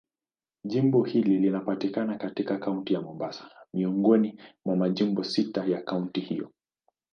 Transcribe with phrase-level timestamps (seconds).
[0.63, 6.51] Jimbo hili linapatikana katika Kaunti ya Mombasa, miongoni mwa majimbo sita ya kaunti hiyo.